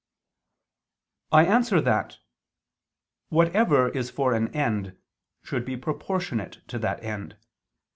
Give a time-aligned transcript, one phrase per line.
[1.31, 2.17] I answer that,
[3.29, 4.97] Whatever is for an end
[5.43, 7.37] should be proportionate to that end.